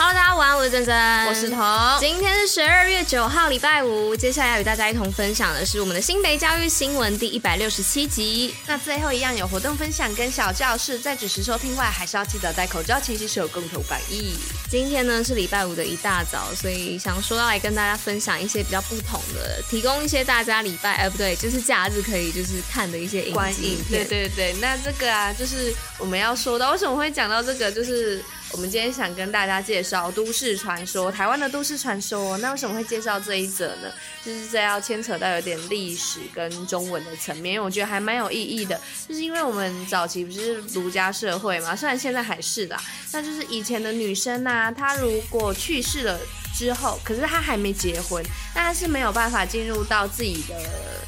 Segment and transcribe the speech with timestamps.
[0.00, 1.58] Hello，大家晚安，我是珍珍，我是彤。
[1.98, 4.14] 今天是十二月九号，礼拜五。
[4.14, 8.54] 接下来要与大家一同分享的是我们的新北教育新闻第一百六十七集。
[8.68, 14.36] 那最后一样有活动分享跟小教室，在准时收听外，还是要记得戴口罩、勤洗手、共同防疫。
[14.70, 23.76] 今天呢是礼拜五的一大早，所以想说要来跟大家分享一些比较不同的，提供一些大家礼拜呃不对，就是假日可以就是看的一些观影。
[23.90, 26.70] 对对对，那这个啊，就是我们要说的。
[26.70, 27.72] 为什么会讲到这个？
[27.72, 28.24] 就是。
[28.50, 32.36] 我们今天想跟大家介绍都市传说，台湾的都市传说。
[32.38, 33.90] 那为什么会介绍这一则呢？
[34.24, 38.80] 就是这要牵扯到有点历史跟中文的层面，因为我觉得还蛮有意义的。
[39.08, 42.80] 就是因为我们早期不是儒家社会嘛，虽然现在还是啦，
[43.12, 46.18] 那就是以前的女生呐、她如果去世了
[46.54, 48.22] 之后，可是她还没结婚，
[48.54, 50.54] 那她是没有办法进入到自己的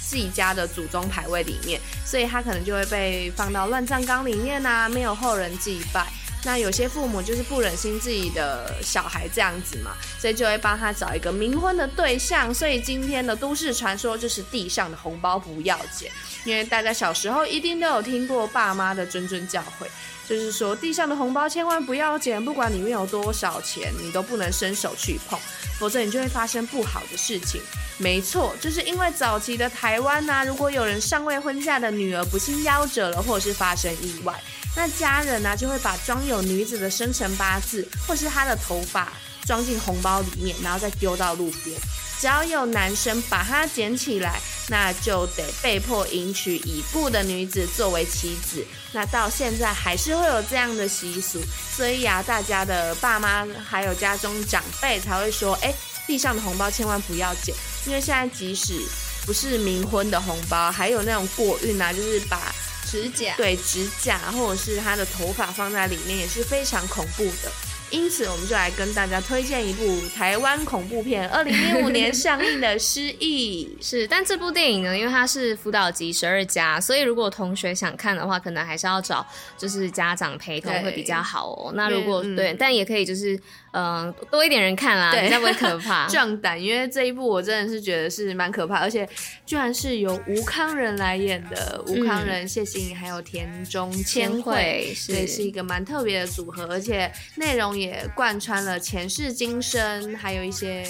[0.00, 6.06] 自己家的祖宗牌位里面，所以她可能就会被放到乱葬岗里面啊，没有后人祭拜。
[6.46, 12.54] 那有些父母就是不忍心自己的小孩这样子嘛，所以就会帮他找一个冥婚的对象。
[12.54, 16.08] 所以今天的都市传说就是地上的红包不要捡，
[16.44, 19.86] 因为大家小时候一定都有听过爸妈的谆谆教诲，
[20.28, 25.36] 就是说地上的红包千万不要捡，不管里面有多少钱，你都不能伸手去碰，
[25.78, 27.60] 否则你就会发生不好的事情。
[27.98, 34.34] 没错，就是因为早期的台湾呢、如果有人尚未婚嫁的女儿不幸夭折了，或者是发生意外。
[34.74, 39.10] 那家人呢、就会把装有女子的生辰八字或是她的头发
[39.46, 41.78] 装进红包里面，然后再丢到路边。
[42.18, 48.64] 只要有男生把它捡起来，那就得被迫迎娶已故的女子作为妻子。
[48.92, 51.40] 那到现在还是会有这样的习俗，
[51.76, 55.72] 所以啊，大家的爸妈还有家中长辈才会说：哎，
[56.06, 57.54] 地上的红包千万不要捡，
[57.86, 58.80] 因为现在即使
[59.26, 62.54] 不是冥婚的红包，还有那种过运啊，就是把。
[62.88, 67.50] 指甲，对，指甲或者是他的头发放在里面也是非常恐怖的。
[67.90, 73.64] 因此，我们就来跟大家推荐一部台湾恐怖片， 二零零五年上映的《失忆》。
[73.84, 79.24] 是，但这部电影呢，因为它是辅导级十二加，所以如果同学想看的话，可能还是要找
[79.56, 81.72] 就是家长陪同会比较好哦。
[81.74, 83.36] 那如果对，但也可以就是
[83.70, 86.08] 嗯、呃、多一点人看啦，比较不会可怕。
[86.10, 89.08] 壮胆，因为这一部我真的是觉得是蛮可怕，而且
[89.46, 97.75] 居然是由吴康仁来演的，吴康仁、谢欣颖还有田中千惠，对，是一个蛮特别的组合，而且内容。
[97.78, 100.86] 也贯穿了前世今生，还有一些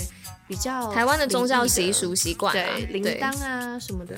[0.47, 4.17] 比较台湾的宗教习俗习惯，对铃铛啊什么的，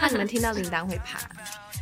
[0.00, 1.18] 怕你们听到铃铛会怕，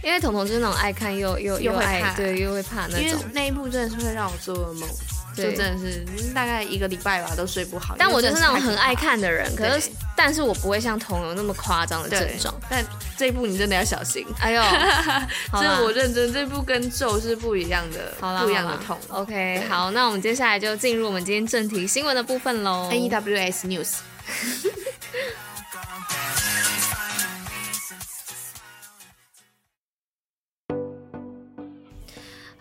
[0.02, 4.88] 因为彤彤就是那种爱看又又又爱又对又会怕那种，因为那一部真的是会让我做噩梦。
[5.36, 6.02] 就真的是
[6.32, 7.94] 大概一个礼拜吧，都睡不好。
[7.98, 12.54] 但我就是那种很爱看的人，可是但是我不会像童有那么夸张的症状。
[12.70, 12.82] 但
[13.16, 14.26] 这一部你真的要小心。
[14.40, 14.62] 哎呦，
[15.60, 18.98] 这我认真，这部跟咒是不一样的，不一样的痛。
[19.08, 22.88] OK，好，那我们接下来就进入我们今天正题新闻的部分喽。
[22.90, 23.96] NEWS News。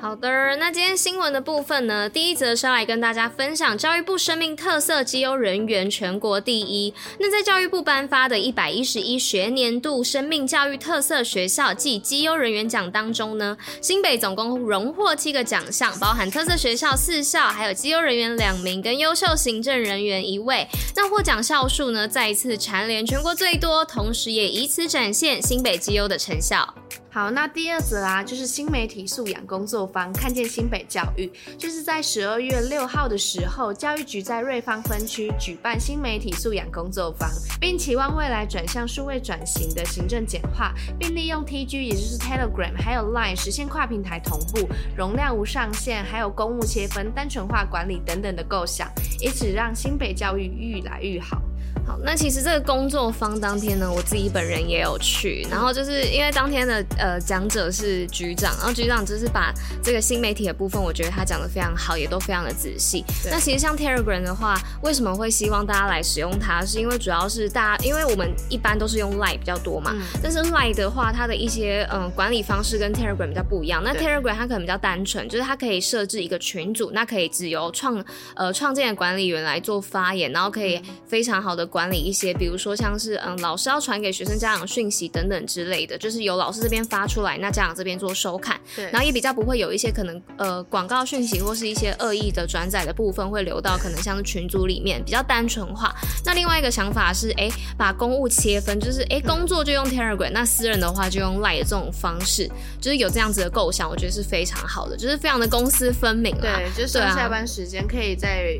[0.06, 6.94] 好的，那今天新闻的部分呢，第一则是要来跟大家分享教育部生命特色绩优人员全国第一。
[7.18, 20.68] 那在教育部颁发的一百一十一学年度生命教育特色学校暨绩优人员奖当中呢，新北总共荣获七个奖项，包含特色学校四校，还有绩优人员两名跟优秀行政人员一位。
[20.96, 26.76] 那获奖校数呢，再一次蝉联全国最多，同时也以此展现新北绩优的成效。
[27.16, 51.42] 好，那第二则啊，就是新媒体素养工作坊，看见新北教育，就是在十二月六号的时候，教育局在瑞芳分区举办新媒体素养工作坊，并期望未来转向数位转型的行政简化，并利用 TG，也就是 Telegram，还有 Line 实现跨平台同步、容量无上限，还有公务切分、单纯化管理等等的构想，以此让新北教育愈来愈好。
[51.86, 59.54] 好，那其实这个工作坊当天呢，我自己本人也有去，然后就是因为当天的呃讲者是局长，然后局长就是把
[59.84, 63.06] 这个新媒体的部分，我觉得他讲的非常好，也都非常的仔细。
[63.30, 66.66] 那其实像 Telegram 的话，为什么会希望大家来使用它？
[66.66, 73.84] 是因为主要是大家，因为我们一般都是用 Line 比较多嘛，嗯、但是 Line 的话，它的一些嗯、呃、管理方式跟 Telegram 比较不一样。
[73.84, 78.04] 那 Telegram 它可能比较单纯，就是它可以设置一个群组，那可以只由创
[78.36, 81.64] 呃创建的管理员来做发言，然后可以非常好的。
[81.76, 95.94] 管理一些，比如说像是嗯老师要传给学生家长讯息等等之类的，就是由老师这边发出来，那家长这边做收看，对，然后也比较不会有一些可能呃广告讯息或是一些恶意的转载的部分会流到可能像是群组里面，比较单纯化。
[96.24, 102.50] 那另外一个想法是，哎，把公务切分，就是哎工作就用 Telegram，那私人的话就用 Line 的这种方式，
[102.80, 106.56] 就是有这样子的构想，我觉得是非常好的，就是非常的公私分明啦。
[106.56, 108.58] 对，就是上下班时间可以在。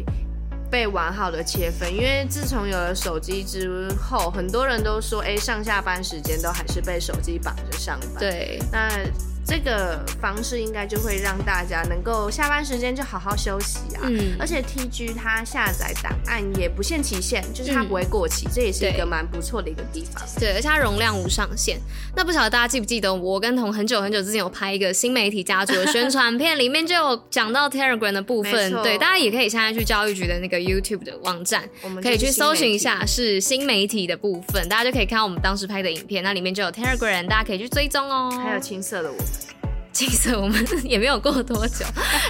[0.76, 8.20] 被完好的切分，因为自从有了手机之后，很多人都说，哎，上下班时间都还是被手机绑着上班。
[8.20, 8.90] 对，那。
[9.46, 14.02] 这个方式应该就会让大家能够下班时间就好好休息啊。
[14.04, 20.24] 嗯，而且 TG 它下载档案也不限期限，就是它不会过期，嗯、这也是一个蛮不错的一个地方。
[20.40, 21.80] 对，而且它容量无上限。
[22.16, 28.72] 那不晓得大家记不记得，我跟彤很久很久之前有拍一个新媒体家族的宣传片， 里面就有讲到 Telegram 的部分。
[28.82, 38.32] 对，大家也可以现在去教育局的那个 YouTube 的网站，我们可以去搜寻一下是新媒体的部分，大家就可以看到我们当时拍的影片，那里面就有 Telegram，大家可以去追踪哦。
[38.44, 39.26] 还有青涩的我们。
[39.96, 41.86] 其实我们也没有过多久，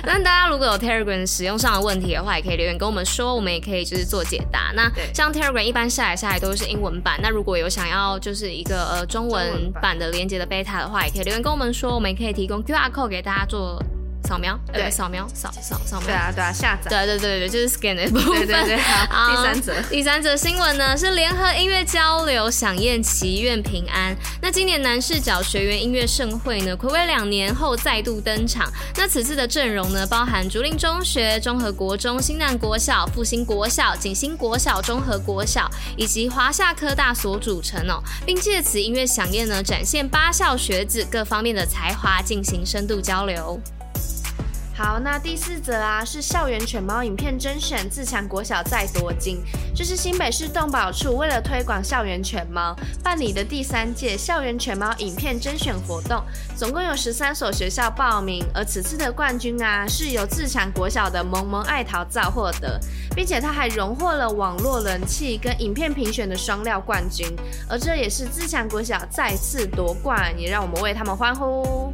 [0.05, 4.71] 那大家如果有 Telegram 使用上的问题的话，也可以留言跟我们说，我们也可以就是做解答。
[4.75, 13.81] 那像 Telegram 一般下载下来都是英文版，那如果有想要就是一个呃中文版的连接的 beta 的话，也可以留言跟我们说，我们也可以提供 QR code 给大家做。
[14.25, 18.45] 扫描，对，扫描，扫扫扫描，对啊，对啊，下载，对对对对，就是 scan 的 部分。
[18.45, 24.15] 对对对，好，第三则，第三则新闻呢是联合音乐交流，响宴祈愿平安。
[24.41, 28.71] 那今年南视角学员音乐盛会呢，暌违两年后再度登场。
[28.97, 43.59] 那此次的阵容呢，包含竹林中学、中和国中、新南国小、复兴国小、景兴国小、中和国小以及华夏科大所组成哦，并借此音乐响宴呢，展现八校学子各方面的才华，进行深度交流。
[44.77, 49.41] 好，那第四则啊是校园犬猫影片甄选，自强国小再夺金。
[49.73, 56.21] 这是新北市动保处为了推广校园犬猫办理的第三届校园犬猫影片甄选活动，
[56.57, 62.77] 总共有十三所学校报名，而此次的冠军啊是由自强国小的萌萌爱桃造获得，
[63.15, 67.33] 并且他还荣获了网络人气跟影片评选的双料冠军，
[67.69, 71.89] 而这也是自强国小再次夺冠，也让我们为他们欢呼。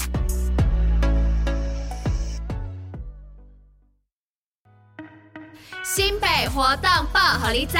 [5.83, 7.77] 新北活动报虎哩知。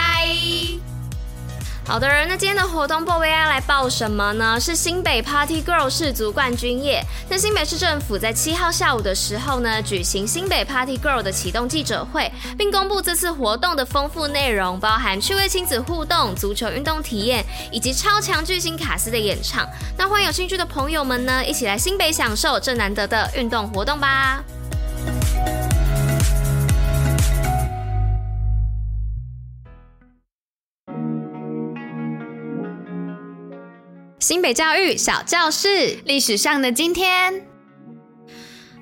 [1.84, 4.58] 好的，那今天的活动报为大家来报什么呢？
[4.60, 7.04] 是新北 Party Girl 世足冠军夜。
[7.28, 19.68] 那新北市政府在七号下午的时候呢，举行新北 Party Girl 的启动记者会，并公布这次活动的丰富内容，包含趣味亲子互动、足球运动体验以及超强巨星卡斯的演唱。
[19.98, 24.42] 那欢迎有兴趣的朋友们呢，一起来新北享受这难得的运动活动吧。
[34.22, 37.51] 新北教育小教室，历史上的今天。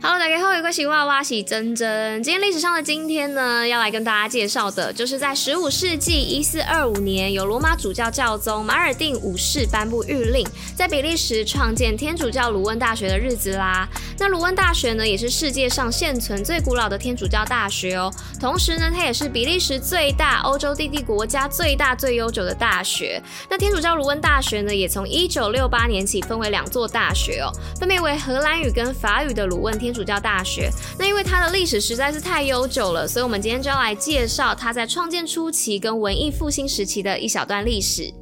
[0.02, 2.24] Hello，大家好，有个喜娃娃是珍珍。
[2.24, 13.90] 今天历史上的今天呢，要来跟大家介绍的，就是在十五世纪一四二五年，由罗马主教教宗马尔定五世颁布谕令，在比利时创建天主教鲁汶大学的日子啦。
[14.18, 18.10] 那鲁汶大学呢，也是世界上现存最古老的天主教大学哦。
[18.40, 23.22] 同时呢，它也是比利时最大、欧洲地地国家最大、最悠久的大学。
[23.50, 29.89] 那天主教鲁汶大学呢，也从一九六八年起分为两座大学哦，分别为荷兰语跟法语的鲁汶天。
[29.90, 30.70] 天主教大学，
[31.00, 38.14] 那因为它的历史实在是太悠久了，所以我们今天就要来介绍它在创建初期跟文艺复兴时期的一小段历史。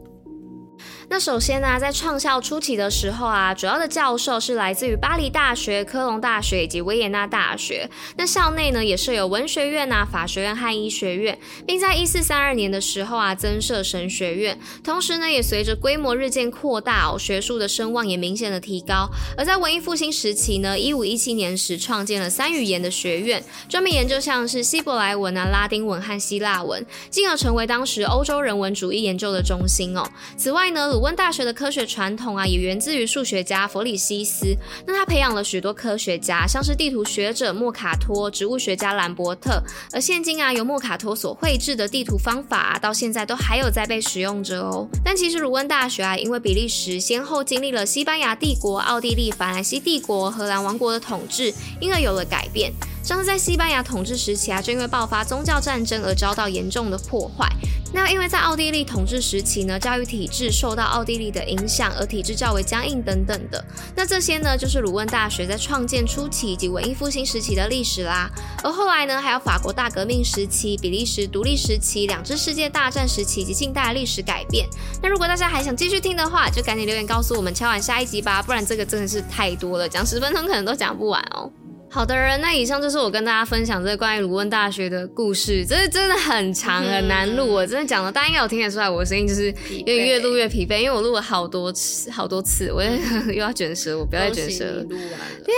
[1.09, 7.89] 那首先呢，在创校初期的时候啊，主要的教授是来自于巴黎大学、科隆大学以及维也纳大学。
[8.17, 14.59] 那校内呢，也设有文学院啊、法学院和医学院，并在一四三二年的时候啊，增设神学院。
[14.83, 19.09] 同时呢，也随着规模日渐扩大哦，学术的声望也明显的提高。
[19.37, 30.03] 而在文艺复兴时期呢，一五一七年时创建了三语言的学院，专门研究像是希伯来文啊、拉丁文和希腊文，进而成为当时欧洲人文主义研究的中心哦。
[30.35, 34.57] 此外呢，鲁汶大学的科学传统啊，也源自于数学家弗里西斯。
[34.87, 39.61] 那他培养了许多科学家，像是地图学者莫卡托、植物学家兰伯特。
[39.93, 44.87] 而现今啊，由莫卡托所绘制的地图方法啊，到现在都还有在被使用着哦。
[45.05, 52.73] 但其实鲁汶大学啊，因为比利时先后经历了西班牙帝国、奥地利、法兰西帝国、荷兰王国的统治，因而有了改变。
[53.03, 57.47] 像是在西班牙统治时期啊，就因为爆发宗教战争而遭到严重的破坏。
[57.93, 63.63] 那因为在奥地利统治时期呢，教育体制受到奥地利的影响，而体制较为僵硬等等的。
[63.95, 68.29] 那这些呢，就是鲁汶大学在创建初期以及文艺复兴时期的历史啦。
[68.63, 74.67] 而后来呢，还有法国大革命时期、比利时独立时期、两次世界大战时期以及近代历史改变。
[75.01, 81.49] 那如果大家还想继续听的话，就赶紧留言告诉我们，敲完下一集吧，不然这个真的是太多了，讲十分钟可能都讲不完哦。
[81.89, 94.83] 好的人，那以上就是我跟大家分享这个关于鲁汶大学的故事，这是真的很长很难录，我真的讲了，大家应该有听得出来，我的声音就是因为越录越疲惫，因为我录了好多次好多次，我又要卷舌，我不要再卷舌了。
[94.83, 95.55] 天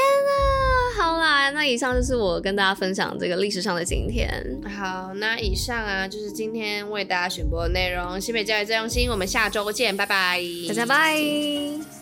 [0.98, 4.32] 哪，好啦，那以上就是我跟大家分享这个历史上的今天。
[4.78, 11.99] 好，那以上啊就是今天为大家选播的内容，新北教育最用心，我们下周见，拜拜，大家拜。